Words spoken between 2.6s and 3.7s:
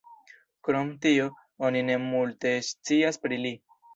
scias pri li.